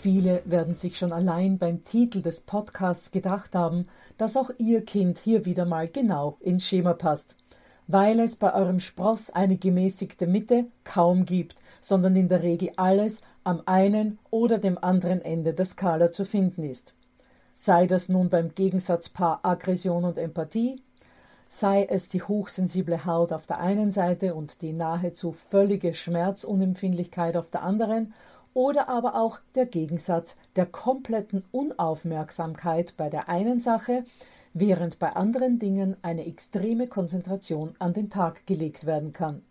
[0.00, 5.18] Viele werden sich schon allein beim Titel des Podcasts gedacht haben, dass auch Ihr Kind
[5.18, 7.34] hier wieder mal genau ins Schema passt,
[7.88, 13.22] weil es bei eurem Spross eine gemäßigte Mitte kaum gibt, sondern in der Regel alles
[13.42, 16.94] am einen oder dem anderen Ende der Skala zu finden ist.
[17.56, 20.80] Sei das nun beim Gegensatzpaar Aggression und Empathie,
[21.48, 27.50] sei es die hochsensible Haut auf der einen Seite und die nahezu völlige Schmerzunempfindlichkeit auf
[27.50, 28.14] der anderen
[28.54, 34.04] oder aber auch der Gegensatz der kompletten Unaufmerksamkeit bei der einen Sache,
[34.54, 39.42] während bei anderen Dingen eine extreme Konzentration an den Tag gelegt werden kann.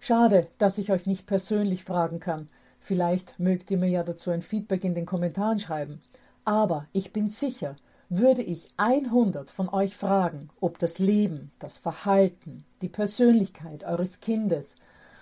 [0.00, 2.48] Schade, dass ich euch nicht persönlich fragen kann.
[2.80, 6.00] Vielleicht mögt ihr mir ja dazu ein Feedback in den Kommentaren schreiben.
[6.44, 7.76] Aber ich bin sicher,
[8.08, 14.76] würde ich 100 von euch fragen, ob das Leben, das Verhalten, die Persönlichkeit eures Kindes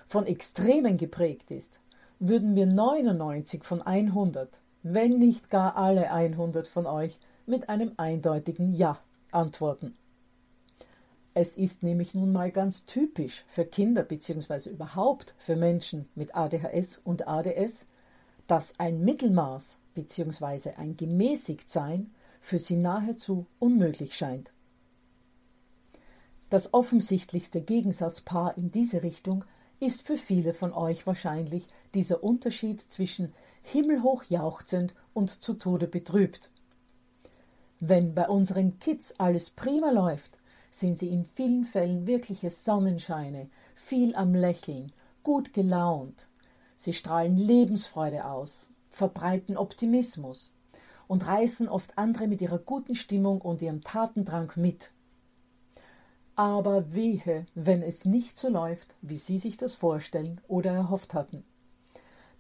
[0.07, 1.81] von Extremen geprägt ist,
[2.19, 8.75] würden mir 99 von 100, wenn nicht gar alle 100 von euch, mit einem eindeutigen
[8.75, 8.99] Ja
[9.31, 9.97] antworten.
[11.35, 14.71] Es ist nämlich nun mal ganz typisch für Kinder bzw.
[14.71, 17.87] überhaupt für Menschen mit ADHS und ADS,
[18.47, 20.71] dass ein Mittelmaß bzw.
[20.77, 22.11] ein Gemäßigtsein
[22.41, 24.53] für sie nahezu unmöglich scheint.
[26.49, 29.45] Das offensichtlichste Gegensatzpaar in diese Richtung
[29.81, 33.33] ist für viele von euch wahrscheinlich dieser Unterschied zwischen
[33.63, 36.51] himmelhoch jauchzend und zu Tode betrübt.
[37.81, 40.39] Wenn bei unseren Kids alles prima läuft,
[40.71, 44.93] sind sie in vielen Fällen wirkliche Sonnenscheine, viel am Lächeln,
[45.23, 46.29] gut gelaunt.
[46.77, 50.53] Sie strahlen Lebensfreude aus, verbreiten Optimismus
[51.09, 54.91] und reißen oft andere mit ihrer guten Stimmung und ihrem Tatendrang mit.
[56.37, 61.45] Aber wehe, wenn es nicht so läuft, wie Sie sich das vorstellen oder erhofft hatten.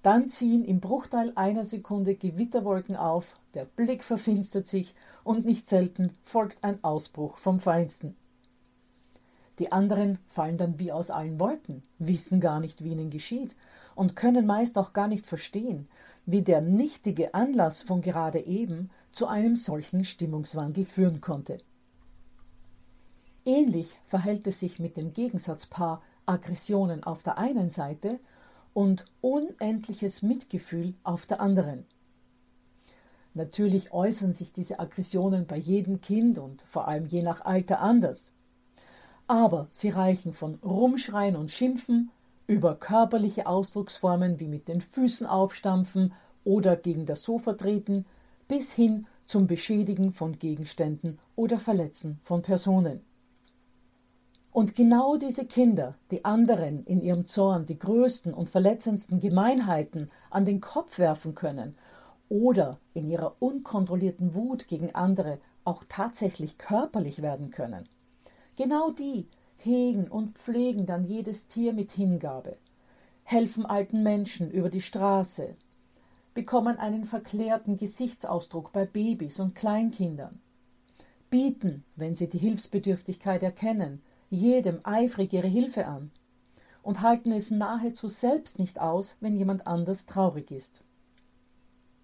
[0.02, 6.10] Dann ziehen im Bruchteil einer Sekunde Gewitterwolken auf, der Blick verfinstert sich und nicht selten
[6.22, 8.14] folgt ein Ausbruch vom Feinsten.
[9.58, 13.56] Die anderen fallen dann wie aus allen Wolken, wissen gar nicht, wie ihnen geschieht
[13.94, 15.88] und können meist auch gar nicht verstehen,
[16.26, 21.58] wie der nichtige Anlass von gerade eben zu einem solchen Stimmungswandel führen konnte.
[23.46, 28.18] Ähnlich verhält es sich mit dem Gegensatzpaar Aggressionen auf der einen Seite
[28.74, 31.86] und unendliches Mitgefühl auf der anderen.
[33.34, 38.32] Natürlich äußern sich diese Aggressionen bei jedem Kind und vor allem je nach Alter anders.
[39.28, 42.10] Aber sie reichen von Rumschreien und Schimpfen
[42.48, 46.12] über körperliche Ausdrucksformen wie mit den Füßen aufstampfen
[46.44, 48.06] oder gegen das Sofa treten
[48.48, 53.05] bis hin zum Beschädigen von Gegenständen oder Verletzen von Personen.
[54.56, 60.46] Und genau diese Kinder, die anderen in ihrem Zorn die größten und verletzendsten Gemeinheiten an
[60.46, 61.76] den Kopf werfen können
[62.30, 67.86] oder in ihrer unkontrollierten Wut gegen andere auch tatsächlich körperlich werden können.
[68.56, 72.56] Genau die hegen und pflegen dann jedes Tier mit Hingabe,
[73.24, 75.54] helfen alten Menschen über die Straße,
[76.32, 80.40] bekommen einen verklärten Gesichtsausdruck bei Babys und Kleinkindern,
[81.28, 84.00] bieten, wenn sie die Hilfsbedürftigkeit erkennen,
[84.36, 86.10] jedem eifrig ihre Hilfe an
[86.82, 90.82] und halten es nahezu selbst nicht aus, wenn jemand anders traurig ist.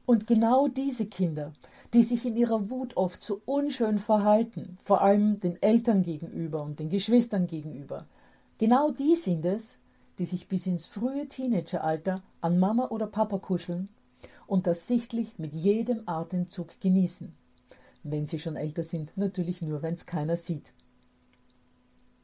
[0.06, 1.52] Und genau diese Kinder,
[1.92, 6.80] die sich in ihrer Wut oft so unschön verhalten, vor allem den Eltern gegenüber und
[6.80, 8.06] den Geschwistern gegenüber,
[8.58, 9.78] genau die sind es,
[10.18, 13.88] die sich bis ins frühe Teenageralter an Mama oder Papa kuscheln
[14.46, 17.32] und das sichtlich mit jedem Atemzug genießen.
[18.02, 20.72] Wenn sie schon älter sind, natürlich nur, wenn es keiner sieht.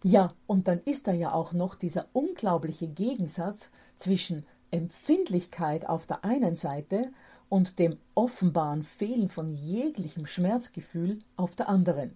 [0.03, 6.25] Ja, und dann ist da ja auch noch dieser unglaubliche Gegensatz zwischen Empfindlichkeit auf der
[6.25, 7.11] einen Seite
[7.49, 12.15] und dem offenbaren Fehlen von jeglichem Schmerzgefühl auf der anderen.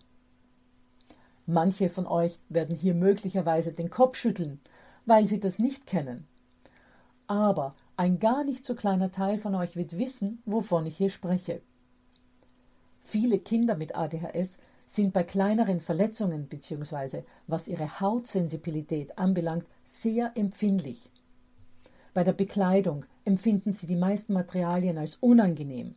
[1.47, 4.61] Manche von euch werden hier möglicherweise den Kopf schütteln,
[5.07, 6.27] weil sie das nicht kennen.
[7.27, 11.63] Aber ein gar nicht so kleiner Teil von euch wird wissen, wovon ich hier spreche.
[13.05, 17.23] Viele Kinder mit ADHS sind bei kleineren Verletzungen bzw.
[17.47, 21.11] was ihre Hautsensibilität anbelangt sehr empfindlich.
[22.15, 25.95] Bei der Bekleidung empfinden sie die meisten Materialien als unangenehm.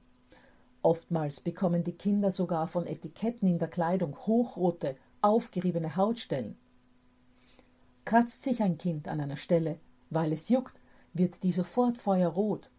[0.81, 6.55] Oftmals bekommen die Kinder sogar von Etiketten in der Kleidung hochrote, aufgeriebene Hautstellen.
[8.05, 9.79] Kratzt sich ein Kind an einer Stelle,
[10.11, 10.79] weil es juckt,
[11.13, 12.69] wird die sofort feuerrot.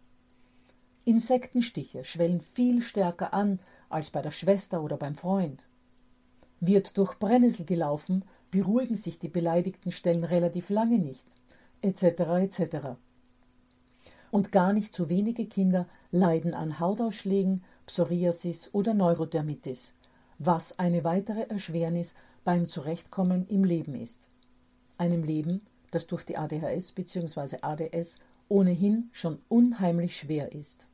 [1.04, 3.58] Insektenstiche schwellen viel stärker an
[3.88, 5.62] als bei der Schwester oder beim Freund.
[6.60, 11.26] Wird durch Brennnessel gelaufen, beruhigen sich die beleidigten Stellen relativ lange nicht,
[11.82, 12.02] etc.
[12.40, 12.76] etc.
[14.30, 19.94] Und gar nicht so wenige Kinder leiden an Hautausschlägen, Psoriasis oder Neurodermitis,
[20.38, 22.14] was eine weitere Erschwernis
[22.44, 24.28] beim Zurechtkommen im Leben ist.
[24.98, 27.58] Einem Leben, das durch die ADHS bzw.
[27.62, 28.18] ADS
[28.48, 30.86] ohnehin schon unheimlich schwer ist.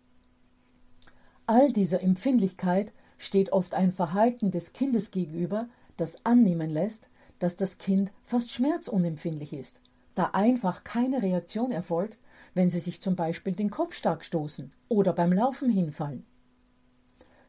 [1.47, 2.93] All dieser Empfindlichkeit
[3.23, 7.09] steht oft ein Verhalten des Kindes gegenüber, das annehmen lässt,
[7.39, 9.79] dass das Kind fast schmerzunempfindlich ist,
[10.17, 12.19] da einfach keine Reaktion erfolgt,
[12.55, 16.27] wenn sie sich zum Beispiel den Kopf stark stoßen oder beim Laufen hinfallen.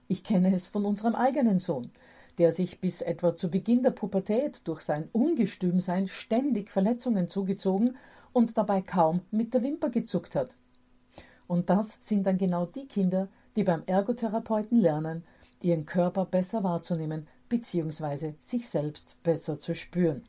[0.08, 1.90] Ich kenne es von unserem eigenen Sohn,
[2.38, 7.98] der sich bis etwa zu Beginn der Pubertät durch sein Ungestümsein ständig Verletzungen zugezogen
[8.31, 10.56] und dabei kaum mit der Wimper gezuckt hat.
[11.48, 15.24] Und das sind dann genau die Kinder, die beim Ergotherapeuten lernen,
[15.63, 18.33] ihren Körper besser wahrzunehmen bzw.
[18.39, 20.24] sich selbst besser zu spüren.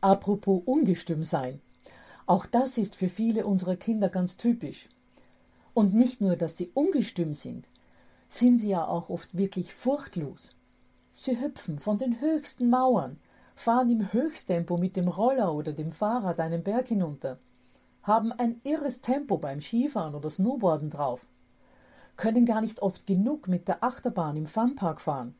[0.00, 1.60] Apropos ungestüm sein.
[2.26, 4.88] Auch das ist für viele unserer Kinder ganz typisch.
[5.74, 7.66] Und nicht nur, dass sie ungestüm sind,
[8.28, 10.54] sind sie ja auch oft wirklich furchtlos.
[11.12, 13.18] Sie hüpfen von den höchsten Mauern,
[13.54, 17.38] fahren im Höchsttempo mit dem Roller oder dem Fahrrad einen Berg hinunter,
[18.02, 21.26] haben ein irres Tempo beim Skifahren oder Snowboarden drauf,
[22.20, 25.34] können gar nicht oft genug mit der Achterbahn im Funpark fahren,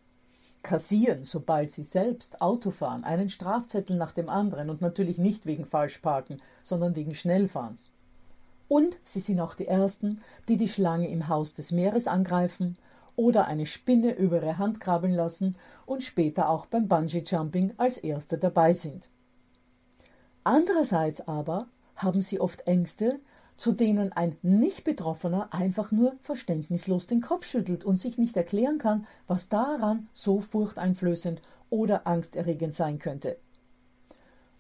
[0.62, 5.66] kassieren, sobald sie selbst Auto fahren, einen Strafzettel nach dem anderen und natürlich nicht wegen
[5.66, 7.90] Falschparken, sondern wegen Schnellfahrens.
[8.66, 12.78] Und sie sind auch die Ersten, die die Schlange im Haus des Meeres angreifen
[13.14, 18.38] oder eine Spinne über ihre Hand krabbeln lassen und später auch beim Bungee-Jumping als Erste
[18.38, 19.06] dabei sind.
[20.44, 23.20] Andererseits aber haben sie oft Ängste,
[23.60, 29.06] zu denen ein Nicht-Betroffener einfach nur verständnislos den Kopf schüttelt und sich nicht erklären kann,
[29.26, 33.36] was daran so furchteinflößend oder angsterregend sein könnte.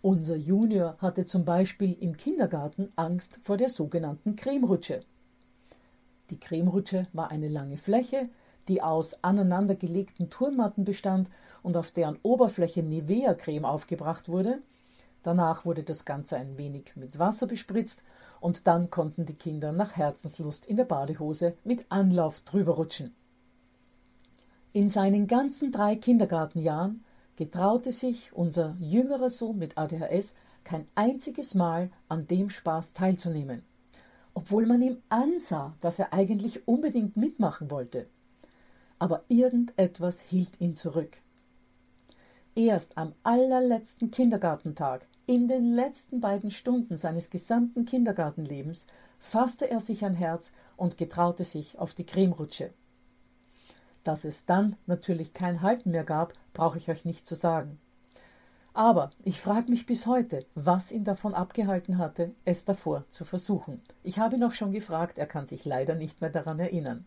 [0.02, 5.00] Unser Junior hatte zum Beispiel im Kindergarten Angst vor der sogenannten Cremerutsche.
[6.28, 8.28] Die Cremerutsche war eine lange Fläche,
[8.68, 11.30] die aus aneinandergelegten Turnmatten bestand
[11.62, 14.58] und auf deren Oberfläche Nivea-Creme aufgebracht wurde.
[15.22, 18.02] Danach wurde das Ganze ein wenig mit Wasser bespritzt
[18.40, 23.14] und dann konnten die Kinder nach Herzenslust in der Badehose mit Anlauf drüber rutschen.
[24.72, 27.04] In seinen ganzen drei Kindergartenjahren
[27.36, 33.62] getraute sich unser jüngerer Sohn mit ADHS kein einziges Mal an dem Spaß teilzunehmen,
[34.34, 38.06] obwohl man ihm ansah, dass er eigentlich unbedingt mitmachen wollte.
[38.98, 41.18] Aber irgendetwas hielt ihn zurück.
[42.56, 48.88] Erst am allerletzten Kindergartentag in den letzten beiden Stunden seines gesamten Kindergartenlebens
[49.20, 52.72] fasste er sich ein Herz und getraute sich auf die Cremerutsche.
[54.02, 57.78] Dass es dann natürlich kein Halten mehr gab, brauche ich euch nicht zu sagen.
[58.72, 63.80] Aber ich frage mich bis heute, was ihn davon abgehalten hatte, es davor zu versuchen.
[64.02, 67.06] Ich habe ihn auch schon gefragt, er kann sich leider nicht mehr daran erinnern.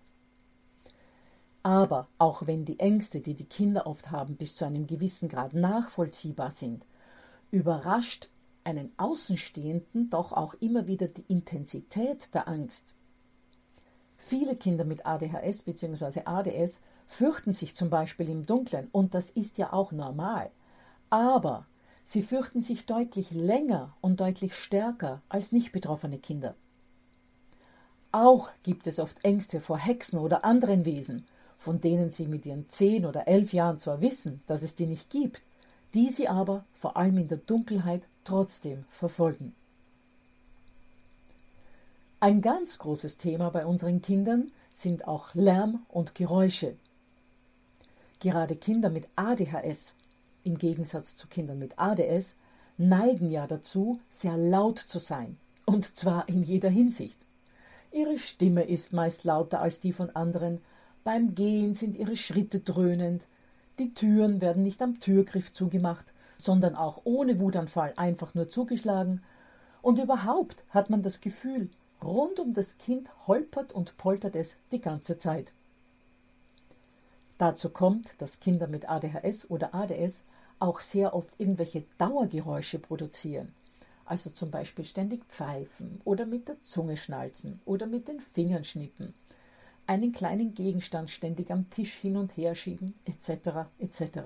[1.64, 5.54] Aber auch wenn die Ängste, die die Kinder oft haben, bis zu einem gewissen Grad
[5.54, 6.86] nachvollziehbar sind,
[7.52, 8.30] überrascht
[8.66, 12.94] einen Außenstehenden doch auch immer wieder die Intensität der Angst.
[14.18, 16.22] Viele Kinder mit ADHS bzw.
[16.26, 20.50] ADS fürchten sich zum Beispiel im Dunkeln und das ist ja auch normal.
[21.10, 21.66] Aber
[22.04, 26.56] sie fürchten sich deutlich länger und deutlich stärker als nicht betroffene Kinder.
[28.12, 31.26] Auch gibt es oft Ängste vor Hexen oder anderen Wesen,
[31.64, 35.10] von denen sie mit ihren zehn oder elf Jahren zwar wissen, dass es die nicht
[35.10, 35.42] gibt,
[35.94, 39.56] die sie aber vor allem in der Dunkelheit trotzdem verfolgen.
[42.20, 46.76] Ein ganz großes Thema bei unseren Kindern sind auch Lärm und Geräusche.
[48.20, 49.94] Gerade Kinder mit ADHS,
[50.44, 52.36] im Gegensatz zu Kindern mit ADS,
[52.78, 57.18] neigen ja dazu, sehr laut zu sein, und zwar in jeder Hinsicht.
[57.94, 60.60] Ihre Stimme ist meist lauter als die von anderen,
[61.04, 63.28] beim Gehen sind ihre Schritte dröhnend,
[63.80, 66.06] die Türen werden nicht am Türgriff zugemacht,
[66.38, 69.22] sondern auch ohne Wutanfall einfach nur zugeschlagen,
[69.82, 71.70] und überhaupt hat man das Gefühl,
[72.02, 75.52] rund um das Kind holpert und poltert es die ganze Zeit.
[77.38, 80.24] Dazu kommt, dass Kinder mit ADHS oder ADS
[80.60, 83.54] auch sehr oft irgendwelche Dauergeräusche produzieren.
[84.06, 89.14] Also zum Beispiel ständig pfeifen oder mit der Zunge schnalzen oder mit den Fingern schnippen,
[89.88, 93.68] einen kleinen Gegenstand ständig am Tisch hin und her schieben, etc.
[93.80, 94.20] etc.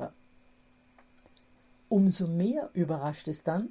[1.90, 3.70] Umso mehr überrascht es dann,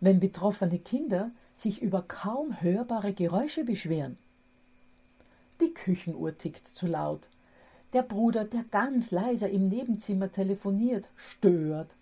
[0.00, 4.18] wenn betroffene Kinder sich über kaum hörbare Geräusche beschweren.
[5.60, 7.28] Die Küchenuhr tickt zu laut,
[7.94, 11.96] der Bruder, der ganz leise im Nebenzimmer telefoniert, stört.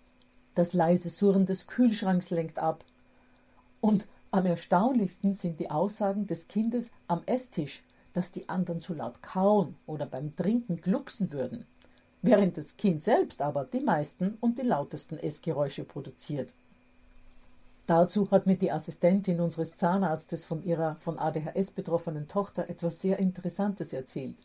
[0.55, 2.83] Das leise Surren des Kühlschranks lenkt ab.
[3.79, 9.21] Und am erstaunlichsten sind die Aussagen des Kindes am Esstisch, dass die anderen zu laut
[9.21, 11.65] kauen oder beim Trinken glucksen würden,
[12.21, 16.53] während das Kind selbst aber die meisten und die lautesten Essgeräusche produziert.
[17.85, 23.19] Dazu hat mir die Assistentin unseres Zahnarztes von ihrer von ADHS betroffenen Tochter etwas sehr
[23.19, 24.37] Interessantes erzählt.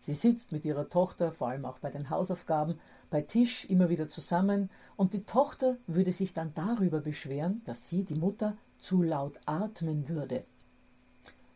[0.00, 2.78] Sie sitzt mit ihrer Tochter, vor allem auch bei den Hausaufgaben,
[3.10, 8.04] bei Tisch immer wieder zusammen, und die Tochter würde sich dann darüber beschweren, dass sie,
[8.04, 10.44] die Mutter, zu laut atmen würde.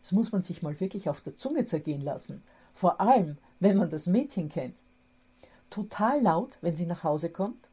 [0.01, 2.43] Das muss man sich mal wirklich auf der Zunge zergehen lassen,
[2.75, 4.79] vor allem wenn man das Mädchen kennt.
[5.69, 7.69] Total laut, wenn sie nach Hause kommt.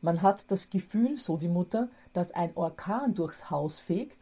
[0.00, 4.16] Man hat das Gefühl, so die Mutter, dass ein Orkan durchs Haus fegt,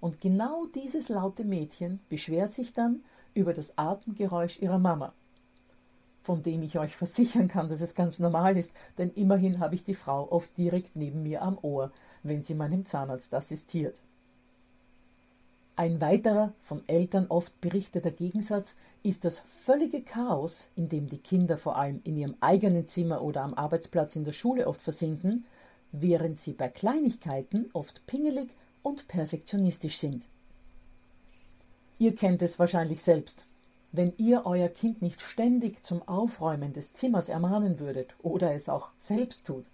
[0.00, 5.14] und genau dieses laute Mädchen beschwert sich dann über das Atemgeräusch ihrer Mama
[6.24, 9.84] von dem ich euch versichern kann, dass es ganz normal ist, denn immerhin habe ich
[9.84, 11.92] die Frau oft direkt neben mir am Ohr,
[12.22, 14.00] wenn sie meinem Zahnarzt assistiert.
[15.76, 21.56] Ein weiterer von Eltern oft berichteter Gegensatz ist das völlige Chaos, in dem die Kinder
[21.56, 25.44] vor allem in ihrem eigenen Zimmer oder am Arbeitsplatz in der Schule oft versinken,
[25.90, 28.50] während sie bei Kleinigkeiten oft pingelig
[28.84, 30.26] und perfektionistisch sind.
[31.98, 33.44] Ihr kennt es wahrscheinlich selbst.
[33.90, 38.90] Wenn ihr euer Kind nicht ständig zum Aufräumen des Zimmers ermahnen würdet oder es auch
[38.96, 39.64] selbst tut,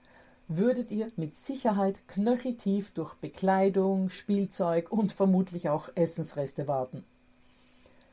[0.50, 7.04] würdet ihr mit Sicherheit knöcheltief durch Bekleidung, Spielzeug und vermutlich auch Essensreste warten.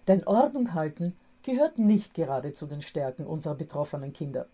[0.07, 4.45] Denn Ordnung halten gehört nicht gerade zu den Stärken unserer betroffenen Kinder.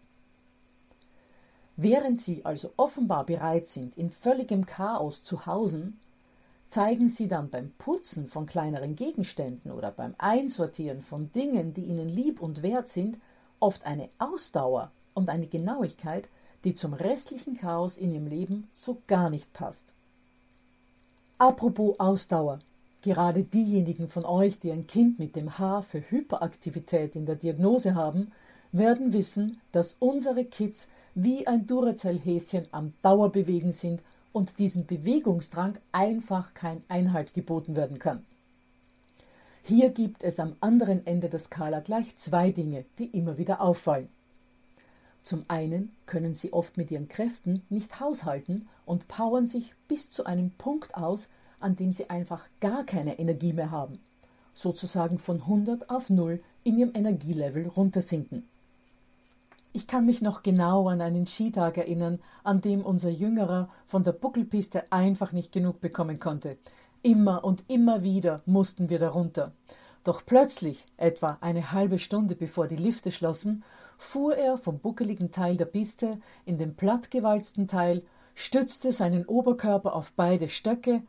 [1.76, 6.00] Während sie also offenbar bereit sind, in völligem Chaos zu hausen,
[6.70, 12.08] zeigen sie dann beim Putzen von kleineren Gegenständen oder beim Einsortieren von Dingen, die ihnen
[12.08, 13.18] lieb und wert sind,
[13.60, 16.30] oft eine Ausdauer und eine Genauigkeit,
[16.64, 19.88] die zum restlichen Chaos in ihrem Leben so gar nicht passt.
[21.38, 22.60] Apropos Ausdauer.
[23.02, 27.96] Gerade diejenigen von euch, die ein Kind mit dem H für Hyperaktivität in der Diagnose
[27.96, 28.32] haben,
[28.72, 34.02] werden wissen, dass unsere Kids wie ein Duracell-Häschen am Dauerbewegen sind
[34.32, 38.26] und diesem Bewegungsdrang einfach kein Einhalt geboten werden kann.
[39.64, 44.10] Hier gibt es am anderen Ende der Skala gleich zwei Dinge, die immer wieder auffallen.
[45.24, 50.26] Zum einen können sie oft mit ihren Kräften nicht haushalten und powern sich bis zu
[50.26, 51.30] einem Punkt aus,
[51.62, 54.00] an dem sie einfach gar keine Energie mehr haben,
[54.54, 58.48] sozusagen von 100 auf 0 in ihrem Energielevel runtersinken.
[59.72, 64.12] Ich kann mich noch genau an einen Skitag erinnern, an dem unser Jüngerer von der
[64.12, 66.58] Buckelpiste einfach nicht genug bekommen konnte.
[67.02, 69.52] Immer und immer wieder mussten wir darunter.
[70.04, 73.64] Doch plötzlich, etwa eine halbe Stunde bevor die Lifte schlossen,
[74.04, 78.04] fuhr er vom buckeligen Teil der Piste in den plattgewalzten Teil,
[78.36, 81.02] stützte seinen Oberkörper auf beide Stöcke,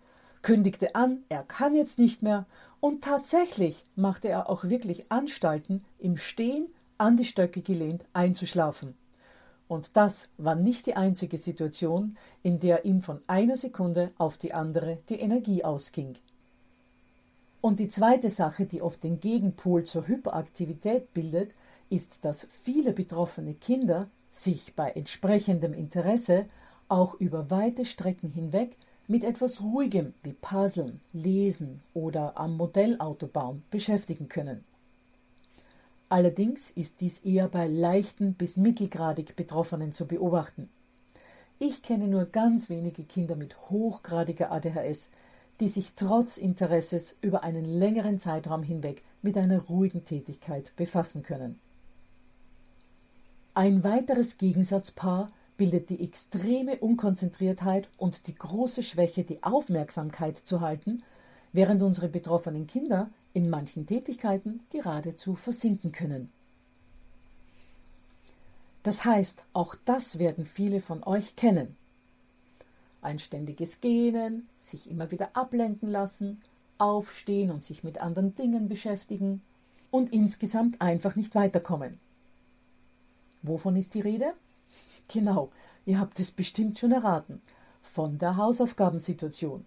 [0.42, 2.46] kündigte an, er kann jetzt nicht mehr,
[2.80, 6.66] und tatsächlich machte er auch wirklich Anstalten, im Stehen
[6.98, 8.94] an die Stöcke gelehnt einzuschlafen.
[9.66, 14.52] Und das war nicht die einzige Situation, in der ihm von einer Sekunde auf die
[14.52, 16.16] andere die Energie ausging.
[17.62, 21.52] Und die zweite Sache, die oft den Gegenpol zur Hyperaktivität bildet,
[21.94, 26.46] ist, dass viele betroffene Kinder sich bei entsprechendem Interesse
[26.88, 34.28] auch über weite Strecken hinweg mit etwas Ruhigem wie Puzzeln, Lesen oder am Modellautobaum beschäftigen
[34.28, 34.64] können.
[36.08, 40.68] Allerdings ist dies eher bei leichten bis mittelgradig Betroffenen zu beobachten.
[41.58, 45.10] Ich kenne nur ganz wenige Kinder mit hochgradiger ADHS,
[45.60, 51.60] die sich trotz Interesses über einen längeren Zeitraum hinweg mit einer ruhigen Tätigkeit befassen können.
[53.56, 61.04] Ein weiteres Gegensatzpaar bildet die extreme Unkonzentriertheit und die große Schwäche, die Aufmerksamkeit zu halten,
[61.52, 66.32] während unsere betroffenen Kinder in manchen Tätigkeiten geradezu versinken können.
[68.82, 71.76] Das heißt, auch das werden viele von euch kennen.
[73.02, 76.42] Ein ständiges Gähnen, sich immer wieder ablenken lassen,
[76.78, 79.42] aufstehen und sich mit anderen Dingen beschäftigen
[79.92, 82.00] und insgesamt einfach nicht weiterkommen.
[83.44, 84.32] Wovon ist die Rede?
[85.08, 85.50] Genau,
[85.84, 87.42] ihr habt es bestimmt schon erraten.
[87.82, 89.66] Von der Hausaufgabensituation.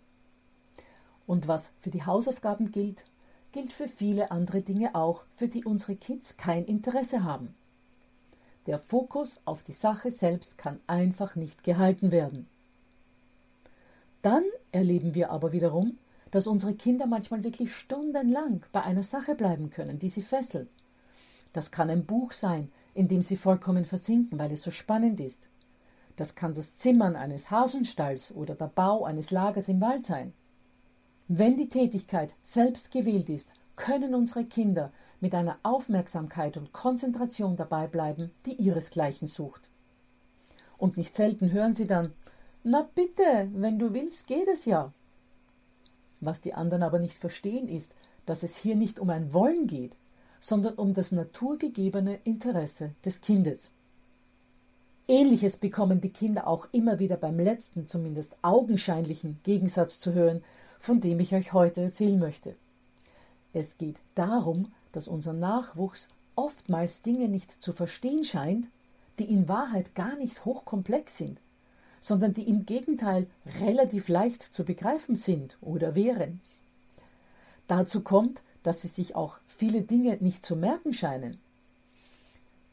[1.27, 3.05] Und was für die Hausaufgaben gilt,
[3.51, 7.53] gilt für viele andere Dinge auch, für die unsere Kids kein Interesse haben.
[8.65, 12.47] Der Fokus auf die Sache selbst kann einfach nicht gehalten werden.
[14.23, 15.99] Dann erleben wir aber wiederum,
[16.31, 20.67] dass unsere Kinder manchmal wirklich stundenlang bei einer Sache bleiben können, die sie fesselt.
[21.53, 25.47] Das kann ein Buch sein, in dem sie vollkommen versinken, weil es so spannend ist.
[26.15, 30.33] Das kann das Zimmern eines Hasenstalls oder der Bau eines Lagers im Wald sein.
[31.27, 37.85] Wenn die Tätigkeit selbst gewählt ist, können unsere Kinder mit einer Aufmerksamkeit und Konzentration dabei
[37.85, 39.69] bleiben, die ihresgleichen sucht.
[40.79, 42.13] Und nicht selten hören sie dann
[42.63, 44.91] Na bitte, wenn du willst, geht es ja.
[46.19, 47.93] Was die anderen aber nicht verstehen ist,
[48.25, 49.95] dass es hier nicht um ein Wollen geht,
[50.39, 53.71] sondern um das naturgegebene Interesse des Kindes.
[55.07, 60.43] Ähnliches bekommen die Kinder auch immer wieder beim letzten, zumindest augenscheinlichen Gegensatz zu hören,
[60.79, 62.55] von dem ich euch heute erzählen möchte.
[63.53, 68.67] Es geht darum, dass unser Nachwuchs oftmals Dinge nicht zu verstehen scheint,
[69.17, 71.39] die in Wahrheit gar nicht hochkomplex sind,
[72.01, 73.27] sondern die im Gegenteil
[73.59, 76.41] relativ leicht zu begreifen sind oder wären.
[77.67, 81.37] Dazu kommt, dass sie sich auch viele Dinge nicht zu merken scheinen.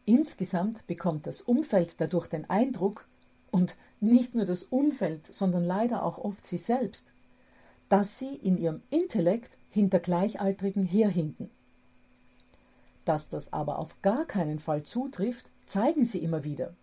[0.04, 3.06] Insgesamt bekommt das Umfeld dadurch den Eindruck,
[3.52, 7.06] und nicht nur das Umfeld, sondern leider auch oft sie selbst,
[7.88, 11.48] dass sie in ihrem Intellekt hinter Gleichaltrigen herhinken.
[13.04, 16.74] Dass das aber auf gar keinen Fall zutrifft, zeigen sie immer wieder.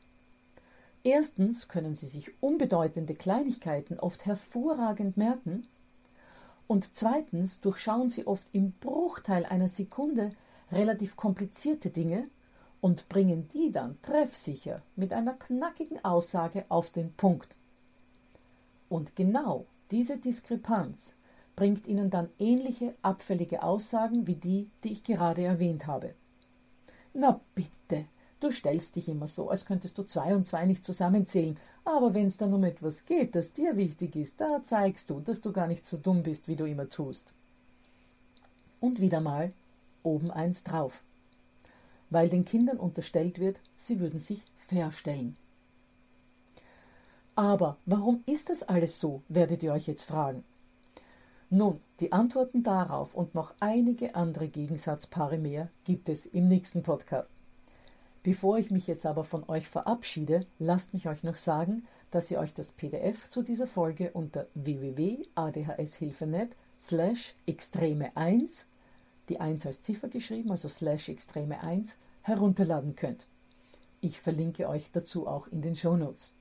[1.04, 5.67] Erstens können sie sich unbedeutende Kleinigkeiten oft hervorragend merken,
[6.71, 10.31] und zweitens durchschauen sie oft im Bruchteil einer Sekunde
[10.71, 12.29] relativ komplizierte Dinge
[12.79, 17.57] und bringen die dann treffsicher mit einer knackigen Aussage auf den Punkt.
[18.88, 21.13] Und genau diese Diskrepanz
[21.57, 26.13] bringt Ihnen dann ähnliche abfällige Aussagen wie die, die ich gerade erwähnt habe.
[27.13, 28.05] Na bitte,
[28.41, 32.25] du stellst dich immer so, als könntest du zwei und zwei nicht zusammenzählen, aber wenn
[32.25, 35.67] es dann um etwas geht, das dir wichtig ist, da zeigst du, dass du gar
[35.67, 37.34] nicht so dumm bist, wie du immer tust.
[38.80, 39.54] Und wieder mal
[40.04, 41.04] oben eins drauf,
[42.10, 45.38] weil den Kindern unterstellt wird, sie würden sich verstellen.
[47.36, 50.43] Aber warum ist das alles so, werdet ihr euch jetzt fragen.
[51.49, 57.36] Nun, die Antworten darauf und noch einige andere Gegensatzpaare mehr gibt es im nächsten Podcast.
[58.23, 62.39] Bevor ich mich jetzt aber von euch verabschiede, lasst mich euch noch sagen, dass ihr
[62.39, 68.67] euch das PDF zu dieser Folge unter www.adhshilfenet slash extreme 1,
[69.29, 73.25] die 1 als Ziffer geschrieben, also slash extreme 1, herunterladen könnt.
[74.01, 76.34] Ich verlinke euch dazu auch in den Shownotes.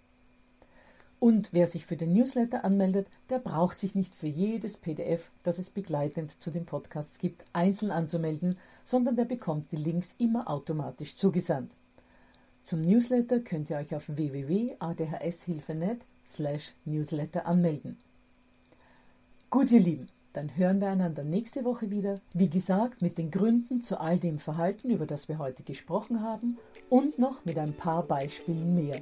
[1.19, 5.59] Und wer sich für den Newsletter anmeldet, der braucht sich nicht für jedes PDF, das
[5.59, 8.57] es begleitend zu den Podcasts gibt, einzeln anzumelden,
[8.91, 11.71] sondern der bekommt die Links immer automatisch zugesandt.
[12.65, 17.99] Zum Newsletter könnt ihr euch auf www.adhshilfenet slash newsletter anmelden.
[19.49, 23.81] Gut, ihr Lieben, dann hören wir einander nächste Woche wieder, wie gesagt, mit den Gründen
[23.83, 28.03] zu all dem Verhalten, über das wir heute gesprochen haben, und noch mit ein paar
[28.03, 29.01] Beispielen mehr.